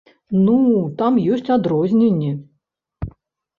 [0.45, 0.55] Ну,
[1.01, 2.33] там ёсць адрозненні.